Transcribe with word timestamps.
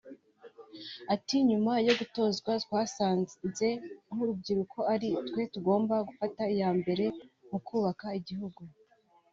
Ati” 1.13 1.35
Nyuma 1.49 1.73
yo 1.87 1.93
gutozwa 1.99 2.51
twasanze 2.63 3.69
nk’urubyiruko 4.13 4.79
ari 4.93 5.09
twe 5.27 5.43
tugomba 5.53 5.95
gufata 6.07 6.41
iya 6.53 6.69
mbere 6.79 7.05
mu 7.49 7.59
kubaka 7.67 8.07
igihugu 8.19 8.61